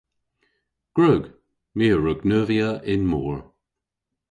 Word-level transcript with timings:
Gwrug. 0.95 1.23
My 1.75 1.85
a 1.95 1.97
wrug 1.97 2.19
neuvya 2.29 2.69
y'n 2.91 3.03
mor. 3.11 3.37